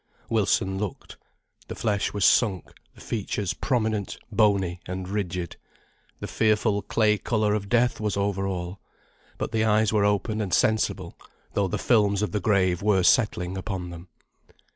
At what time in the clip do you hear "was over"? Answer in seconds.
7.99-8.47